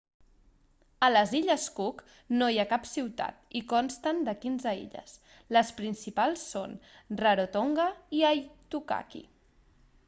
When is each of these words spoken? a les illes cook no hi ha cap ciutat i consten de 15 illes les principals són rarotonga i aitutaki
a 1.07 1.09
les 1.11 1.33
illes 1.39 1.65
cook 1.79 1.99
no 2.39 2.47
hi 2.53 2.57
ha 2.61 2.65
cap 2.71 2.87
ciutat 2.93 3.53
i 3.59 3.61
consten 3.75 4.23
de 4.29 4.35
15 4.47 4.73
illes 4.81 5.15
les 5.59 5.71
principals 5.83 6.49
són 6.57 6.75
rarotonga 7.23 7.89
i 8.23 8.27
aitutaki 8.33 9.25